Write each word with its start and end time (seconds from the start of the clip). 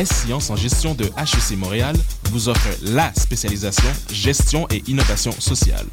S-Sciences 0.00 0.48
en 0.48 0.56
gestion 0.56 0.94
de 0.94 1.04
HEC 1.04 1.58
Montréal 1.58 1.94
vous 2.30 2.48
offre 2.48 2.68
la 2.82 3.12
spécialisation 3.14 3.90
gestion 4.10 4.66
et 4.70 4.82
innovation 4.86 5.30
sociale. 5.32 5.84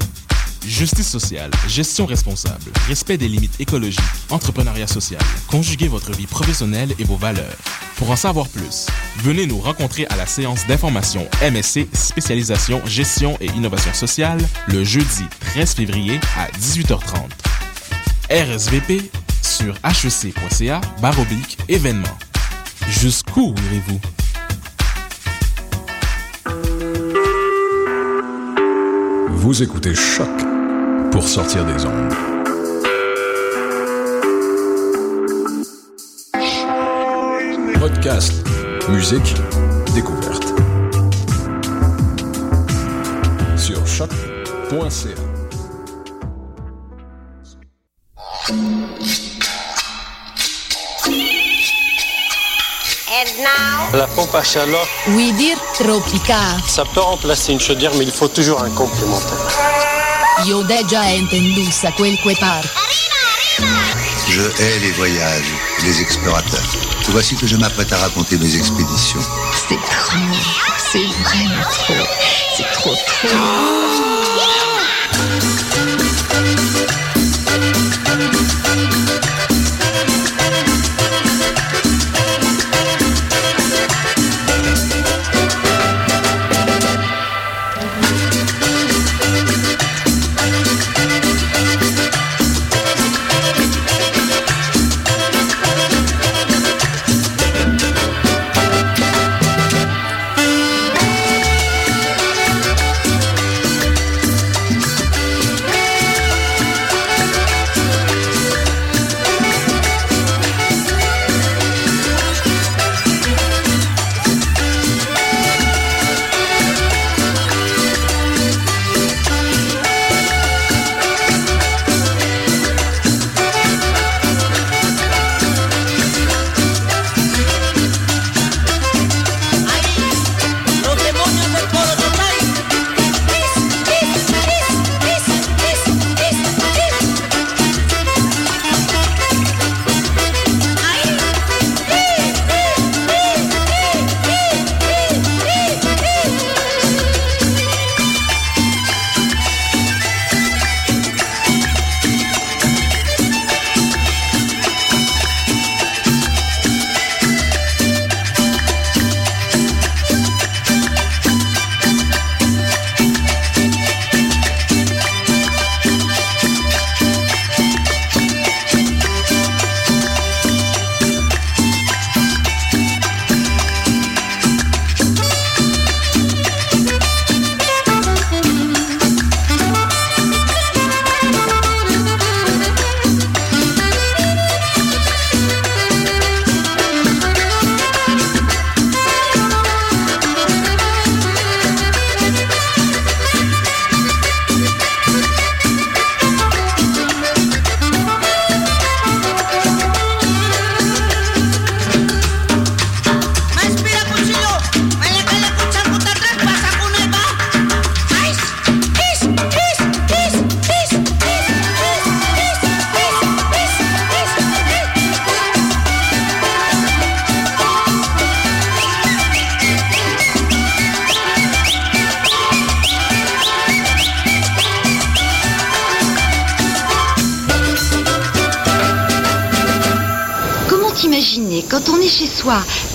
Justice 0.66 1.08
sociale, 1.08 1.50
gestion 1.66 2.06
responsable, 2.06 2.72
respect 2.86 3.18
des 3.18 3.28
limites 3.28 3.60
écologiques, 3.60 4.00
entrepreneuriat 4.30 4.86
social. 4.86 5.20
Conjuguez 5.48 5.88
votre 5.88 6.12
vie 6.12 6.26
professionnelle 6.26 6.94
et 6.98 7.04
vos 7.04 7.16
valeurs. 7.16 7.54
Pour 7.96 8.10
en 8.10 8.16
savoir 8.16 8.48
plus, 8.48 8.86
venez 9.18 9.46
nous 9.46 9.58
rencontrer 9.58 10.06
à 10.06 10.16
la 10.16 10.24
séance 10.24 10.66
d'information 10.66 11.28
MSC 11.42 11.86
spécialisation 11.92 12.80
gestion 12.86 13.36
et 13.42 13.46
innovation 13.48 13.92
sociale 13.92 14.40
le 14.68 14.84
jeudi 14.84 15.24
13 15.52 15.74
février 15.74 16.18
à 16.38 16.48
18h30. 16.58 17.28
RSVP 18.30 19.10
sur 19.42 19.74
hec.ca 19.84 20.80
baroblique 21.02 21.58
événement. 21.68 22.18
Jusqu'où 22.88 23.54
irez-vous? 23.66 24.00
Vous 29.28 29.62
écoutez 29.62 29.94
Choc 29.94 30.26
pour 31.12 31.28
sortir 31.28 31.66
des 31.66 31.84
ondes. 31.84 32.14
Podcast, 37.78 38.32
musique, 38.88 39.34
découverte. 39.94 40.46
Sur 43.56 43.86
choc.ca. 43.86 45.28
La 53.94 54.06
pompe 54.06 54.34
à 54.34 54.42
chaleur, 54.42 54.86
Oui 55.08 55.32
dir 55.32 55.56
tropica. 55.72 56.36
ça 56.66 56.84
peut 56.84 57.00
remplacer 57.00 57.52
une 57.52 57.60
chaudière, 57.60 57.90
mais 57.96 58.04
il 58.04 58.10
faut 58.10 58.28
toujours 58.28 58.62
un 58.62 58.70
complémentaire. 58.70 59.38
Io. 60.44 60.62
Je 64.28 64.42
hais 64.62 64.78
les 64.80 64.90
voyages, 64.92 65.52
les 65.84 66.00
explorateurs. 66.02 66.60
Voici 67.08 67.34
que 67.34 67.46
je 67.46 67.56
m'apprête 67.56 67.92
à 67.92 67.96
raconter 67.96 68.36
mes 68.36 68.56
expéditions. 68.56 69.20
C'est 69.68 69.76
trop, 69.76 70.18
c'est 70.76 71.06
vraiment 71.22 71.62
trop, 71.70 71.94
c'est 72.56 72.70
trop 72.72 72.94
trop. 72.94 74.07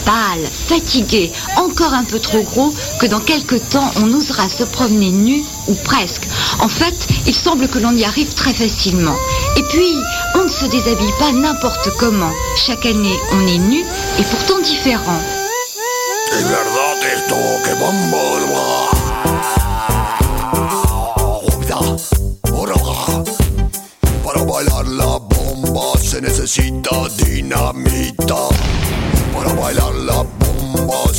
Pâle, 0.05 0.45
fatigué, 0.67 1.31
encore 1.57 1.93
un 1.93 2.03
peu 2.03 2.19
trop 2.19 2.41
gros, 2.43 2.73
que 2.99 3.05
dans 3.05 3.19
quelque 3.19 3.55
temps 3.55 3.91
on 4.01 4.13
osera 4.13 4.49
se 4.49 4.63
promener 4.63 5.11
nu 5.11 5.43
ou 5.67 5.75
presque 5.75 6.27
En 6.59 6.67
fait, 6.67 7.07
il 7.27 7.35
semble 7.35 7.67
que 7.67 7.79
l'on 7.79 7.95
y 7.95 8.03
arrive 8.03 8.33
très 8.33 8.53
facilement. 8.53 9.15
Et 9.57 9.63
puis, 9.63 9.95
on 10.35 10.43
ne 10.43 10.49
se 10.49 10.65
déshabille 10.65 11.13
pas 11.19 11.31
n'importe 11.31 11.89
comment. 11.97 12.31
Chaque 12.55 12.85
année, 12.85 13.19
on 13.33 13.47
est 13.47 13.57
nu 13.57 13.81
et 14.19 14.23
pourtant 14.23 14.59
différent. 14.59 15.19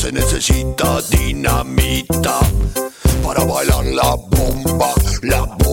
Se 0.04 0.12
necesita 0.12 1.00
dinamita. 1.08 2.38
Para 3.22 3.42
bailar 3.44 3.86
la 3.86 4.14
bomba, 4.16 4.92
la 5.22 5.40
bomba, 5.46 5.63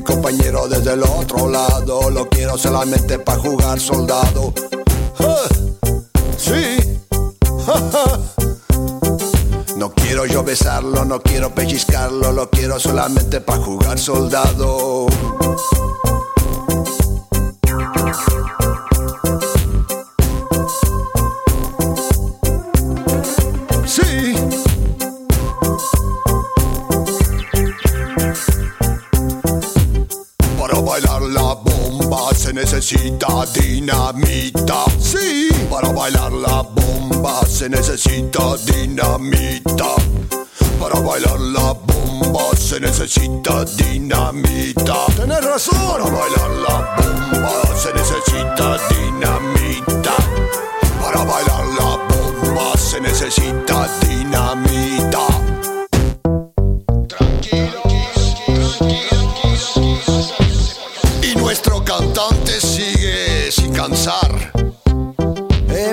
mi 0.00 0.04
compañero 0.04 0.66
desde 0.66 0.94
el 0.94 1.02
otro 1.02 1.48
lado, 1.48 2.08
lo 2.10 2.26
quiero 2.28 2.56
solamente 2.56 3.18
para 3.18 3.38
jugar 3.38 3.78
soldado. 3.78 4.54
¡Ja! 5.18 5.36
Sí, 6.38 6.76
no 9.76 9.90
quiero 9.92 10.24
yo 10.24 10.42
besarlo, 10.42 11.04
no 11.04 11.20
quiero 11.20 11.54
pellizcarlo, 11.54 12.32
lo 12.32 12.48
quiero 12.48 12.80
solamente 12.80 13.42
para 13.42 13.62
jugar 13.62 13.98
soldado. 13.98 15.06
Necesita 32.80 33.44
dinamita. 33.52 34.84
Sí. 34.98 35.50
Para 35.68 35.92
bailar 35.92 36.32
la 36.32 36.62
bomba 36.62 37.44
se 37.46 37.68
necesita 37.68 38.56
dinamita. 38.64 39.96
Para 40.80 40.98
bailar 41.00 41.38
la 41.40 41.74
bomba 41.74 42.56
se 42.56 42.80
necesita 42.80 43.66
dinamita. 43.76 44.96
Tienes 45.14 45.44
razón. 45.44 45.76
Para 45.76 46.04
bailar 46.04 46.50
la 46.66 46.96
bomba 46.96 47.52
se 47.76 47.92
necesita 47.92 48.78
dinamita. 48.88 50.16
Para 51.02 51.22
bailar 51.22 51.66
la 51.78 51.98
bomba 52.08 52.78
se 52.78 52.98
necesita 52.98 53.88
dinamita. 54.08 55.29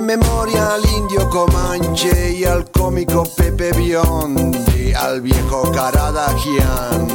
Memoria 0.08 0.76
al 0.76 0.86
indio 0.86 1.30
Comanche 1.30 2.32
y 2.32 2.46
al 2.46 2.72
cómico 2.72 3.26
Pepe 3.26 3.74
Biondi, 3.74 4.94
al 4.94 5.20
viejo 5.20 5.70
Caradagian. 5.74 7.08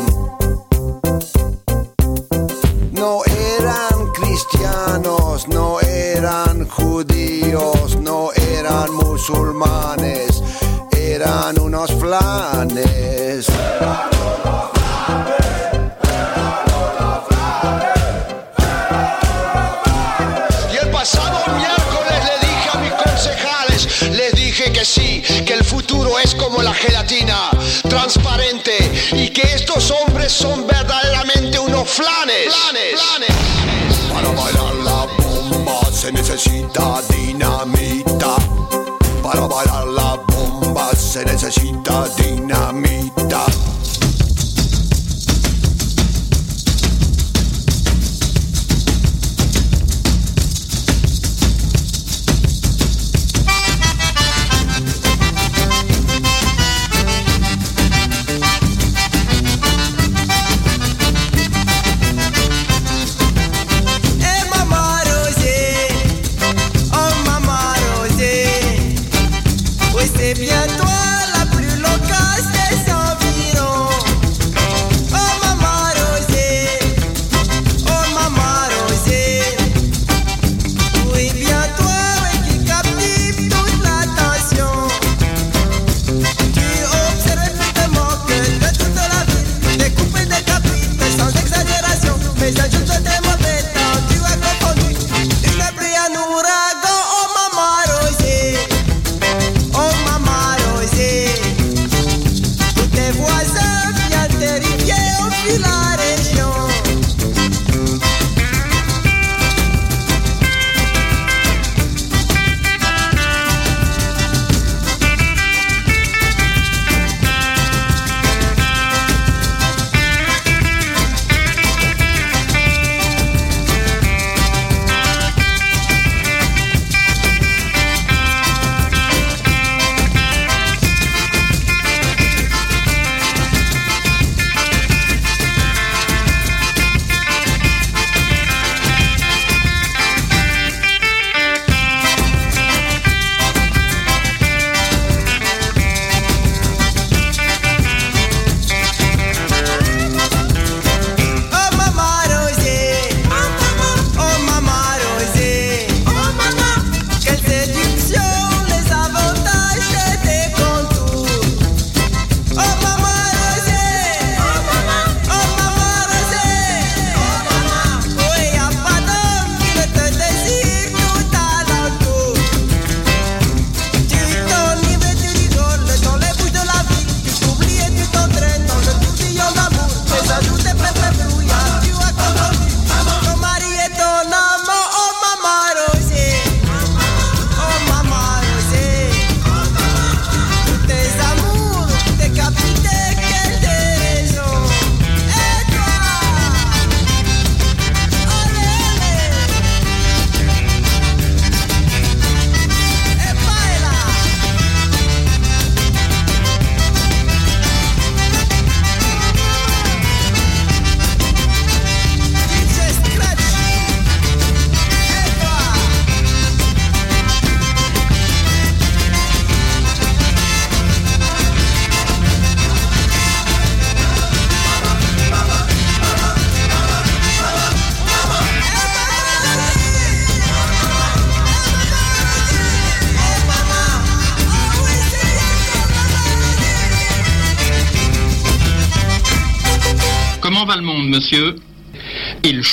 No 2.93 3.23
eran 3.25 4.13
cristianos, 4.13 5.49
no 5.49 5.81
eran 5.81 6.69
judíos, 6.69 7.97
no 7.97 8.31
eran 8.35 8.93
musulmanes, 8.93 10.43
eran 10.91 11.59
unos 11.59 11.91
flanes. 11.95 13.47
Como 26.53 26.63
la 26.63 26.75
gelatina, 26.75 27.49
transparente, 27.89 28.77
y 29.13 29.31
que 29.31 29.41
estos 29.55 29.91
hombres 29.91 30.31
son 30.31 30.67
verdaderamente 30.67 31.59
unos 31.59 31.89
flanes. 31.89 32.53
flanes. 32.53 33.31
Para 34.13 34.29
bailar 34.29 34.75
la 34.85 35.07
bomba 35.23 35.81
se 35.91 36.13
necesita 36.13 37.01
dinamita. 37.09 38.37
Para 39.23 39.47
bailar 39.47 39.87
la 39.87 40.21
bomba 40.27 40.95
se 40.95 41.25
necesita 41.25 42.07
dinamita. 42.19 43.12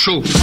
show. 0.00 0.39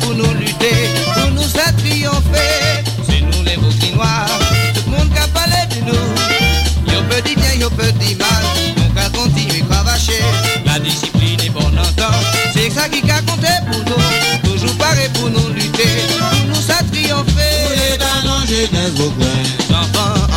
Pour 0.00 0.14
nous 0.14 0.34
lutter, 0.34 0.88
pour 1.14 1.30
nous 1.32 1.42
faire 1.42 1.76
triompher. 1.76 2.82
C'est 3.06 3.20
nous 3.20 3.42
les 3.44 3.56
Vauclinois, 3.56 4.26
tout 4.74 4.90
le 4.90 4.96
monde 4.96 5.10
qui 5.10 5.30
parlé 5.32 5.66
de 5.70 5.84
nous. 5.84 6.92
Yo 6.92 7.02
peut 7.10 7.20
dire 7.20 7.36
bien, 7.36 7.60
yo 7.60 7.68
peut 7.68 7.92
dire 8.00 8.16
mal, 8.16 8.44
nous 8.76 8.90
qu'à 8.94 9.10
continuer 9.10 9.62
cravacher. 9.68 10.24
La 10.64 10.78
discipline 10.78 11.40
est 11.40 11.50
bonne 11.50 11.78
entente, 11.78 12.24
c'est 12.54 12.70
ça 12.70 12.88
qui 12.88 13.02
a 13.10 13.20
compté 13.20 13.48
pour 13.70 13.80
nous. 13.84 14.50
Toujours 14.50 14.76
pareil 14.78 15.10
pour 15.12 15.28
nous 15.28 15.52
lutter, 15.52 16.06
pour 16.18 16.48
nous 16.48 16.54
faire 16.54 16.84
triompher. 16.90 17.52
Où 17.66 17.72
les 17.72 17.98
ballons 17.98 18.46
jeunesse 18.46 18.94
Vauclin 18.96 19.78
Enfants 19.78 20.31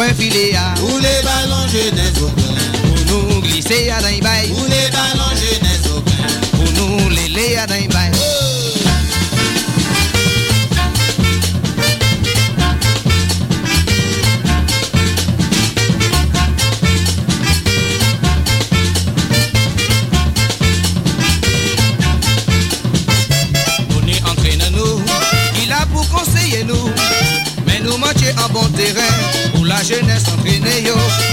Coin 0.00 0.14
filé 0.14 0.54
à. 0.56 0.72
Où 0.82 0.96
les 0.96 1.22
ballons 1.22 1.68
jeunesse 1.68 2.12
Pour 3.06 3.22
nous 3.28 3.42
glisser 3.42 3.90
à 3.90 4.00
dans 4.00 4.18
bail. 4.22 4.50
Où 4.50 4.64
les 4.64 4.88
ballons 4.90 5.36
jeunesse 5.36 5.79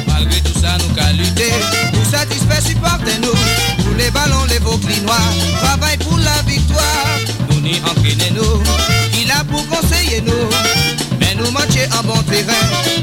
Malgré 0.08 0.42
tout 0.42 0.60
ça, 0.60 0.78
nous 0.80 0.94
qu'à 0.94 1.14
lutter 1.14 1.52
pour 1.94 2.06
satisfaire 2.06 2.62
supporter 2.62 3.18
nous. 3.22 3.84
Pour 3.84 3.96
les 3.98 4.12
ballons, 4.12 4.44
les 4.50 4.60
Vauclinois, 4.60 5.16
travail 5.62 5.98
pour 5.98 6.18
la 6.18 6.42
victoire. 6.46 7.08
Nous 7.50 7.62
n'y 7.62 7.80
entraînez 7.80 8.32
nous, 8.36 8.62
il 9.20 9.32
a 9.32 9.44
pour 9.46 9.66
conseiller 9.68 10.22
nous. 10.22 10.34
Mais 11.20 11.36
nous 11.36 11.50
manquons 11.52 11.98
en 11.98 12.04
bon 12.04 12.22
terrain 12.24 12.54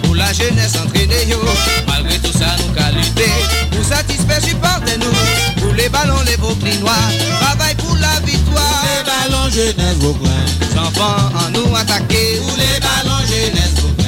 pour 0.02 0.14
la 0.14 0.32
jeunesse 0.32 0.74
entraînée 0.76 1.26
yo. 1.26 1.38
Malgré 1.86 2.18
tout 2.18 2.32
ça, 2.32 2.56
nous 2.58 2.72
qu'à 2.74 2.90
lutter 2.90 3.32
pour 3.70 3.84
satisfaire 3.84 4.42
supporter 4.42 4.98
nous. 4.98 5.62
Pour 5.62 5.72
les 5.72 5.88
ballons, 5.88 6.20
les 6.26 6.36
Vauclinois, 6.36 6.92
travail 7.40 7.74
pour 7.76 7.96
la 7.96 8.20
victoire. 8.20 8.84
Les 8.84 9.04
ballons 9.04 9.50
jeunesse 9.50 9.96
Vauclin 10.00 10.30
enfants 10.76 11.30
en 11.34 11.50
nous 11.50 11.74
attaquer. 11.76 12.40
Où 12.40 12.56
les 12.56 12.78
ballons 12.80 13.24
jeunesse 13.26 13.74
Vauclin 13.80 14.03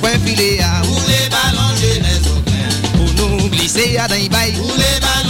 kwen 0.00 0.20
file 0.24 0.56
ya 0.56 0.70
Ou 0.88 1.00
le 1.08 1.20
balon 1.32 1.74
jenè 1.80 2.14
Ou 3.00 3.08
nou 3.18 3.50
glise 3.52 3.92
ya 3.92 4.08
dan 4.08 4.28
bay 4.32 4.54
Ou 4.58 4.68
le 4.76 4.92
balon 5.04 5.29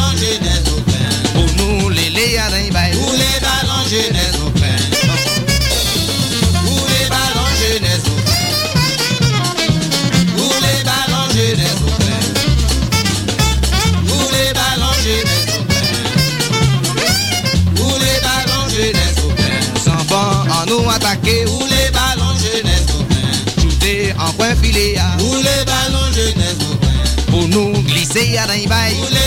拜。 28.71 29.20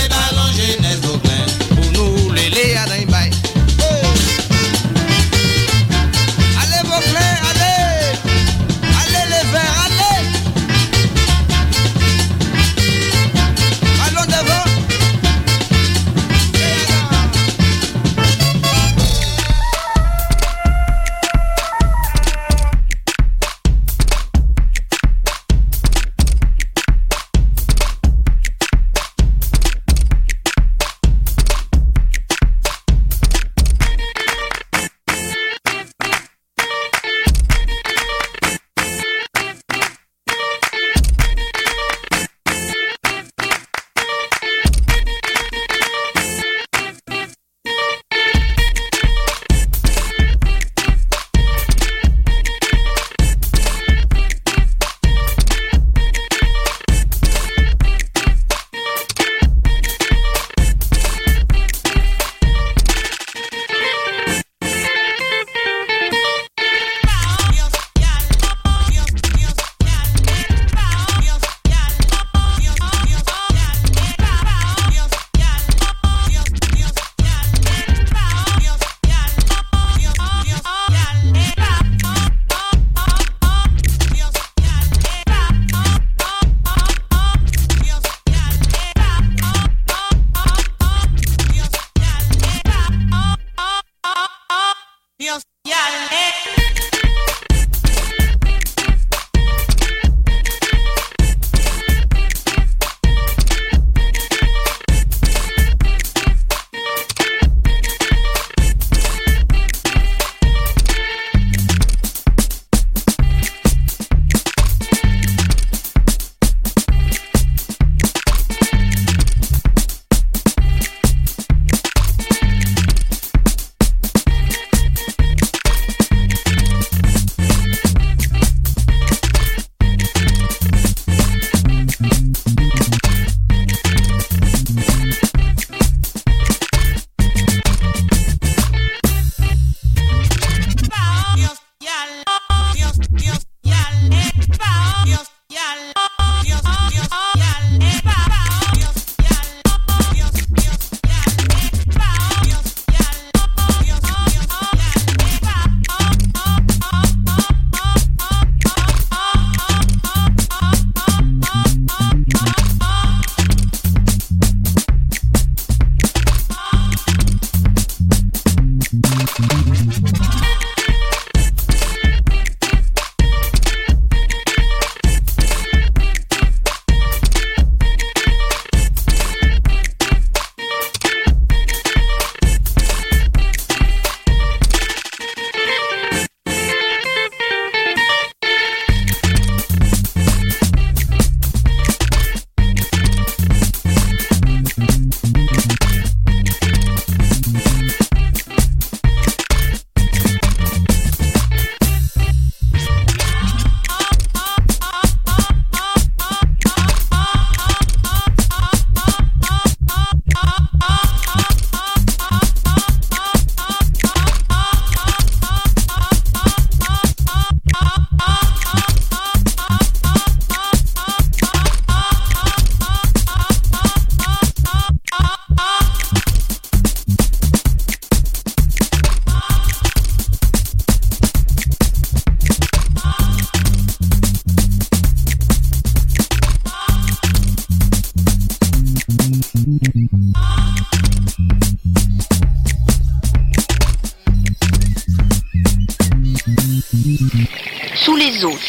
He 95.20 95.30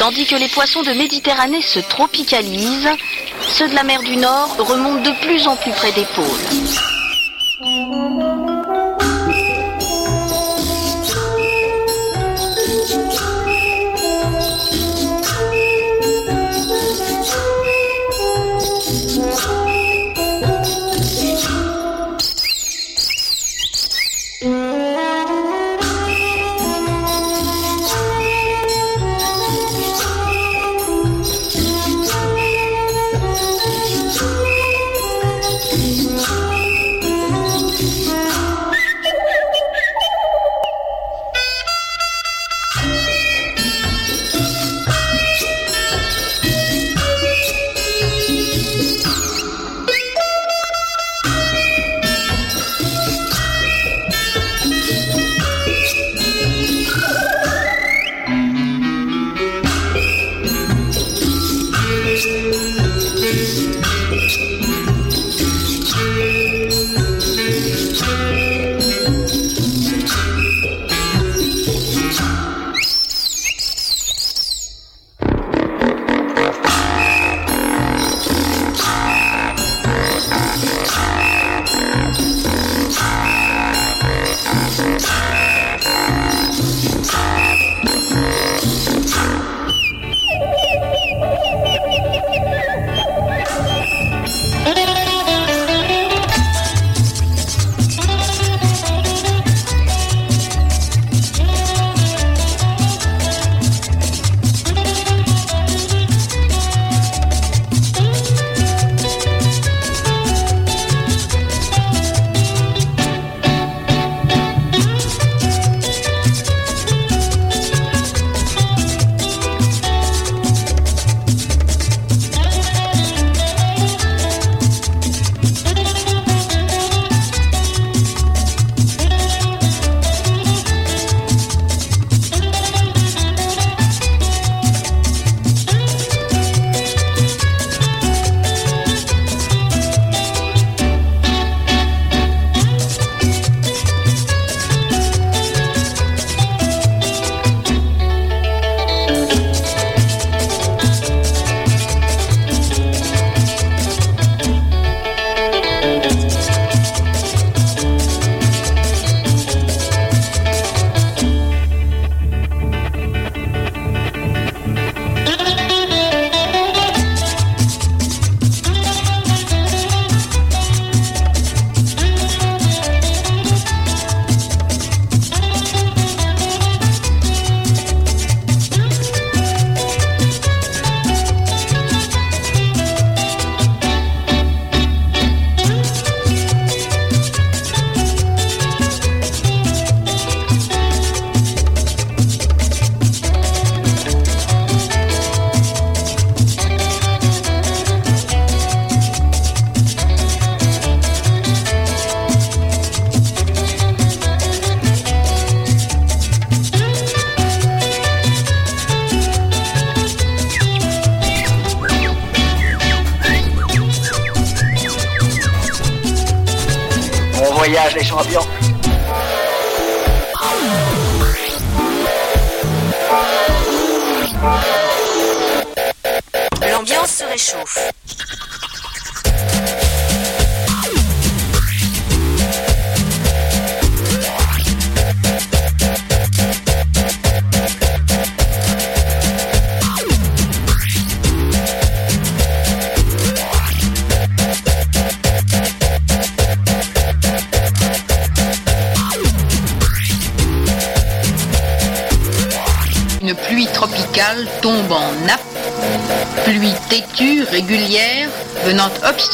Tandis 0.05 0.27
que 0.27 0.37
les 0.37 0.49
poissons 0.49 0.83
de 0.83 0.93
Méditerranée 0.93 1.63
se 1.63 1.79
tropicalisent, 1.79 2.91
ceux 3.41 3.71
de 3.71 3.75
la 3.75 3.85
mer 3.85 4.03
du 4.03 4.19
Nord 4.19 4.55
remontent 4.59 5.01
de 5.01 5.19
plus 5.25 5.47
en 5.47 5.57
plus 5.57 5.73
près 5.73 5.93
des 5.93 6.05
pôles. 6.15 6.94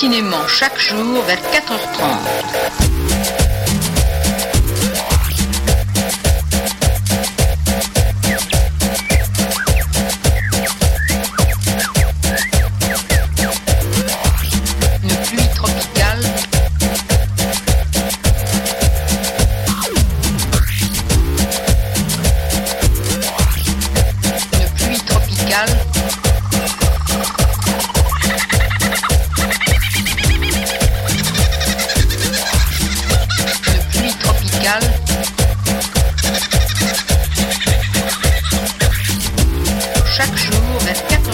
Obstinément 0.02 0.46
chaque 0.48 0.78
jour 0.78 1.22
vers 1.24 1.36
4h30. 1.36 2.19
chaque 40.20 40.36
jour 40.36 41.29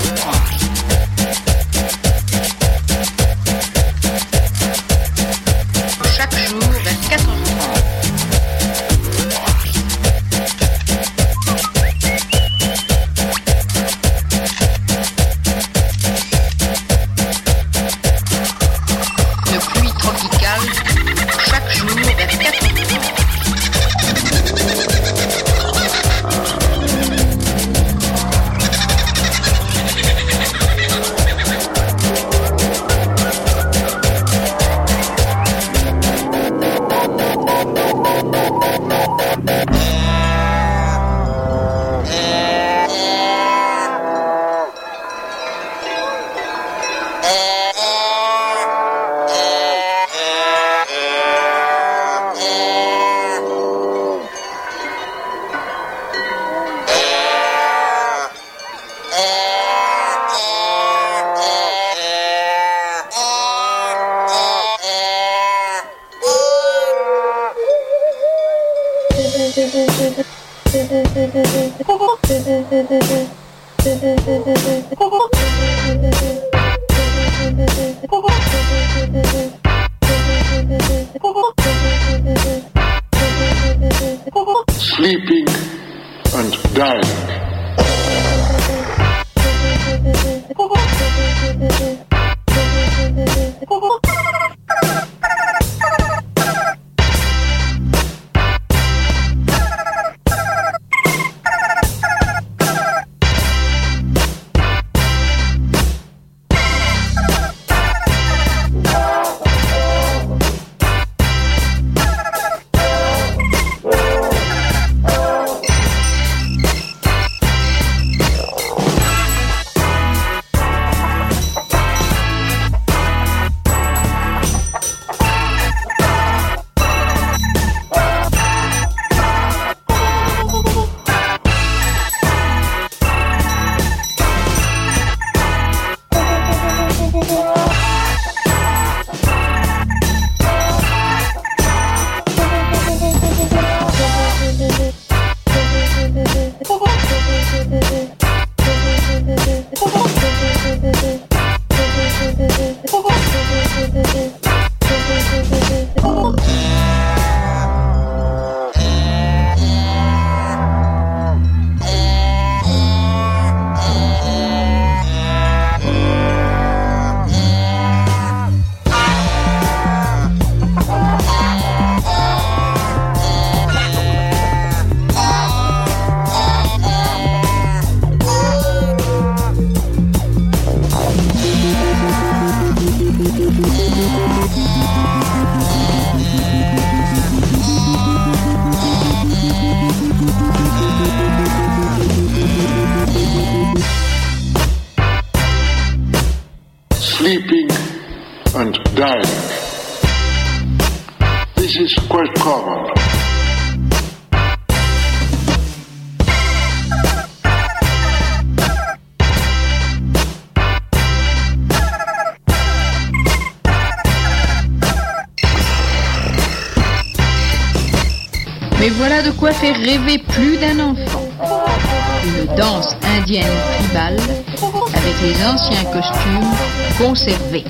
avec 224.95 225.21
les 225.23 225.45
anciens 225.45 225.85
costumes 225.85 226.51
conservés. 226.99 227.65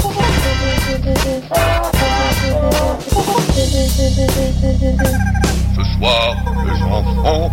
Ce 5.75 5.83
soir, 5.99 6.37
les 6.65 6.83
enfants, 6.83 7.51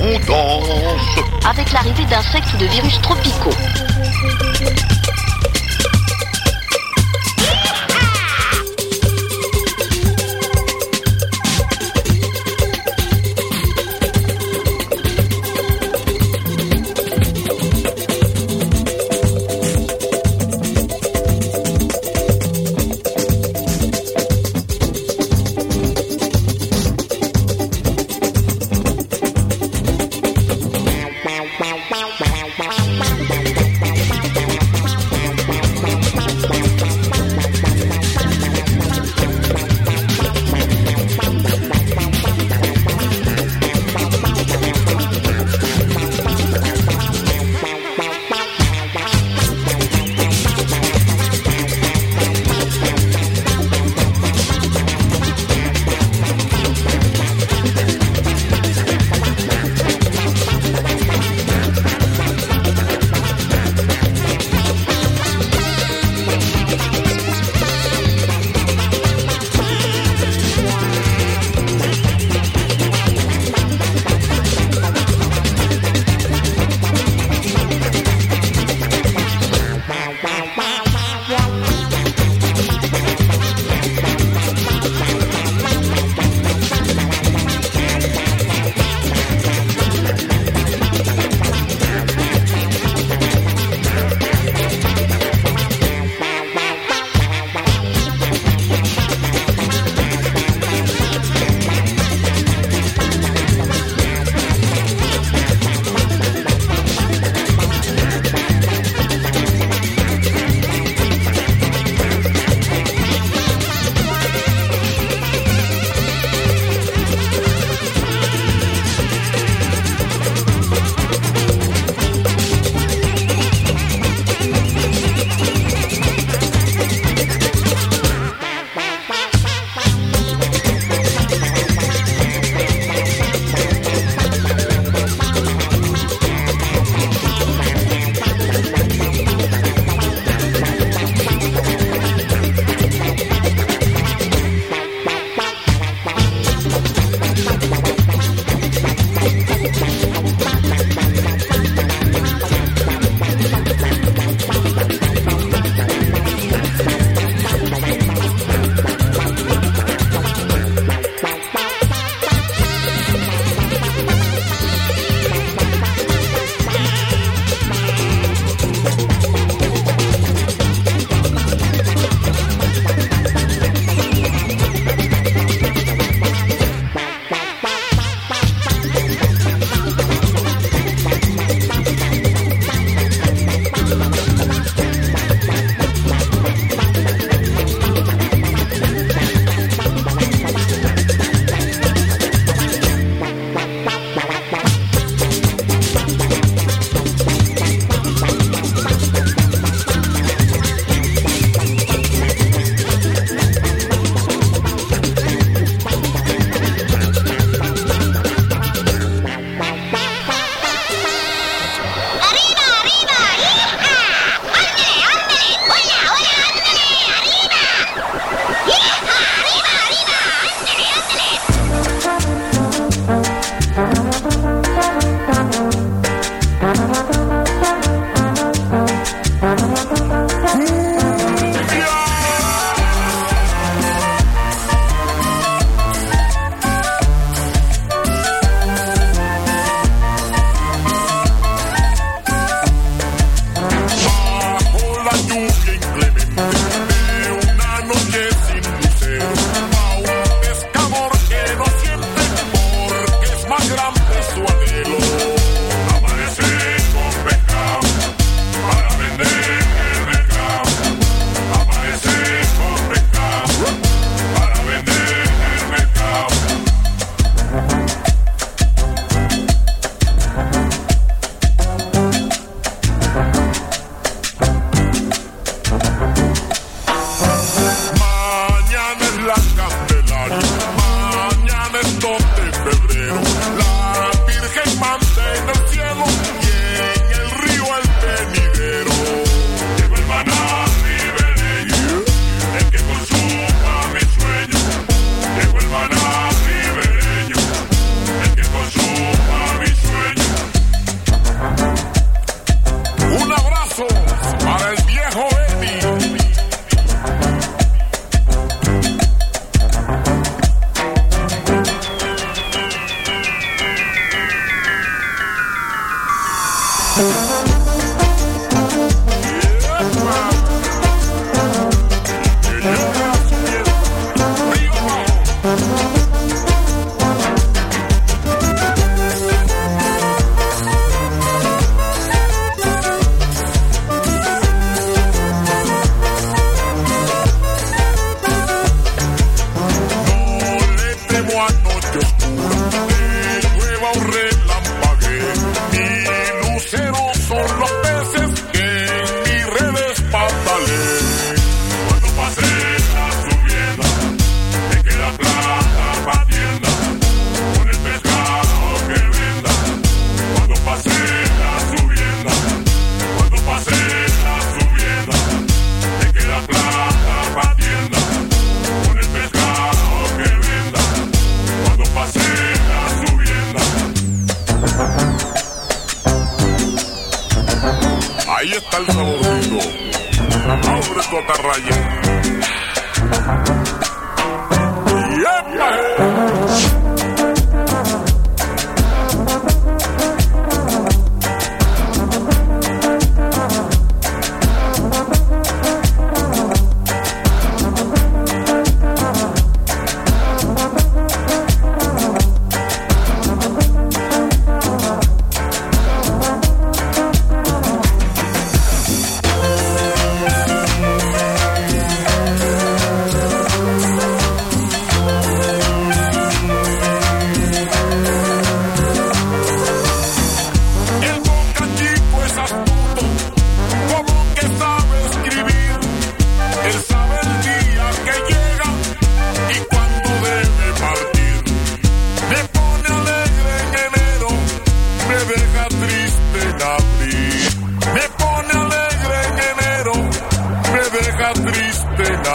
on 0.00 0.18
danse. 0.26 1.24
Avec 1.48 1.72
l'arrivée 1.72 2.04
d'insectes 2.04 2.52
ou 2.54 2.56
de 2.58 2.66
virus 2.66 3.00
tropicaux. 3.02 3.56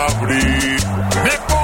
abrir. 0.07 1.62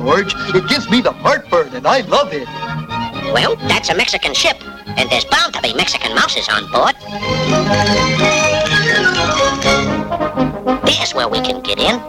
George. 0.00 0.34
It 0.54 0.66
gives 0.66 0.90
me 0.90 1.02
the 1.02 1.12
heartburn, 1.12 1.74
and 1.74 1.86
I 1.86 2.00
love 2.00 2.32
it. 2.32 2.48
Well, 3.34 3.56
that's 3.68 3.90
a 3.90 3.94
Mexican 3.94 4.32
ship, 4.32 4.56
and 4.86 5.10
there's 5.10 5.26
bound 5.26 5.52
to 5.54 5.60
be 5.60 5.74
Mexican 5.74 6.14
mouses 6.14 6.48
on 6.48 6.70
board. 6.72 6.96
There's 10.86 11.14
where 11.14 11.28
we 11.28 11.40
can 11.40 11.60
get 11.60 11.78
in. 11.78 12.00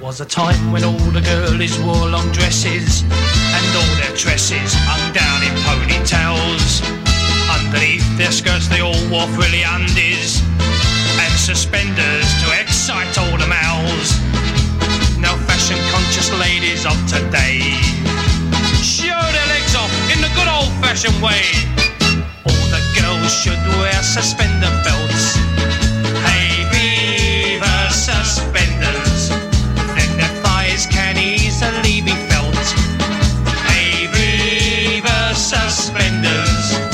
was 0.00 0.20
a 0.20 0.24
time 0.24 0.72
when 0.72 0.82
all 0.82 1.10
the 1.12 1.20
girlies 1.20 1.78
wore 1.80 2.08
long 2.08 2.32
dresses 2.32 3.02
and 3.04 3.76
all 3.76 3.94
their 4.02 4.16
tresses 4.16 4.72
hung 4.74 5.12
down 5.12 5.40
in 5.44 5.54
ponytails. 5.62 6.99
Beneath 7.72 8.18
their 8.18 8.32
skirts 8.32 8.66
they 8.68 8.80
all 8.80 8.98
wore 9.10 9.28
frilly 9.38 9.62
undies 9.62 10.42
and 11.22 11.32
suspenders 11.38 12.26
to 12.42 12.60
excite 12.60 13.16
all 13.16 13.36
the 13.38 13.46
males. 13.46 14.10
Now 15.18 15.36
fashion 15.46 15.78
conscious 15.92 16.32
ladies 16.40 16.84
of 16.84 16.96
today 17.06 17.60
show 18.82 19.20
their 19.32 19.46
legs 19.54 19.74
off 19.76 19.92
in 20.10 20.20
the 20.20 20.30
good 20.34 20.48
old 20.48 20.72
fashioned 20.82 21.14
way. 21.22 21.46
All 22.44 22.66
the 22.74 22.82
girls 22.98 23.32
should 23.32 23.62
wear 23.78 24.02
suspender 24.02 24.70
belts. 24.82 25.36
Hey, 26.26 26.66
beaver 26.72 27.80
suspenders. 27.90 29.30
And 29.94 30.10
their 30.18 30.34
thighs 30.42 30.86
can 30.86 31.16
easily 31.18 32.00
be 32.02 32.14
felt. 32.26 32.56
Hey, 33.70 34.10
beaver 34.10 35.34
suspenders. 35.34 36.89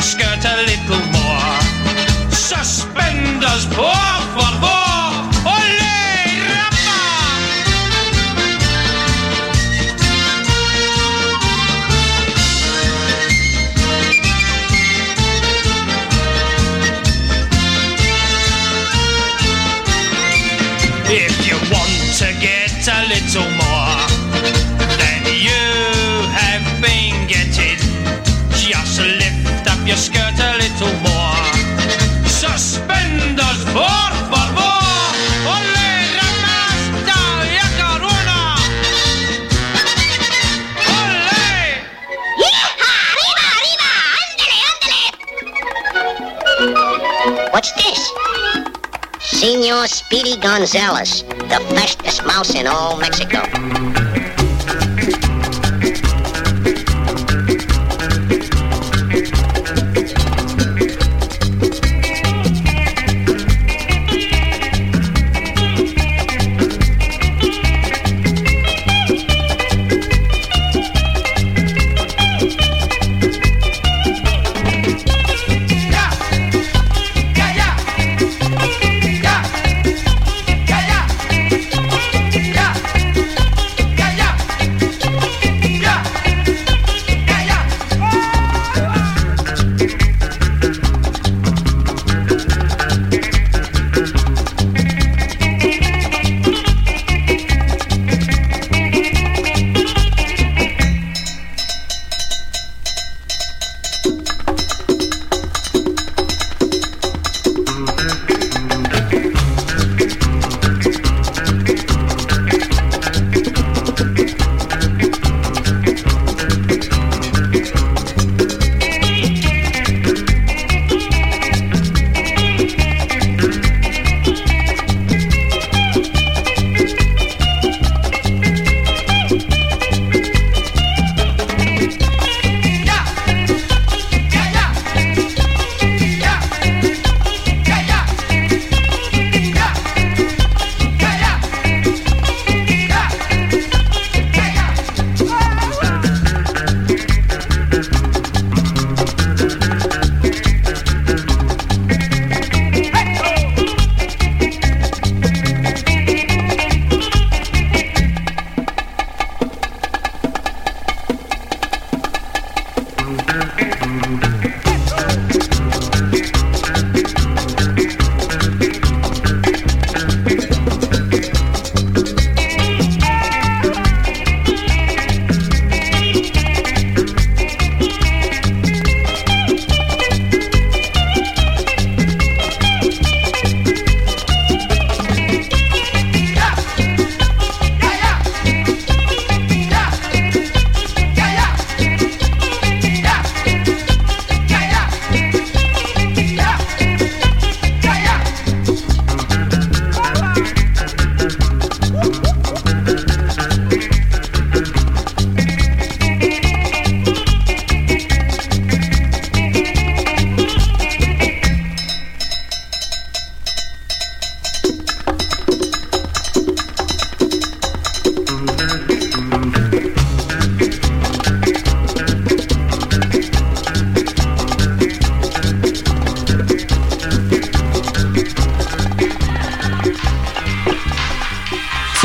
your 0.00 0.06
skirt 0.06 0.44
a 0.46 0.56
little 0.62 1.04
more. 1.12 1.60
Suspenders, 2.30 3.66
boy. 3.76 3.89
Speedy 49.86 50.36
Gonzales, 50.36 51.22
the 51.22 51.64
fastest 51.74 52.24
mouse 52.26 52.54
in 52.54 52.66
all 52.66 52.98
Mexico. 52.98 54.09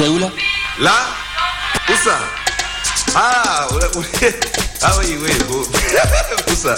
cédula? 0.05 0.31
La 0.77 0.93
usa. 1.89 2.19
Ah, 3.15 3.67
how 4.81 4.99
are 4.99 5.07
you? 5.07 5.19
Wait, 5.21 5.43
usa. 6.47 6.75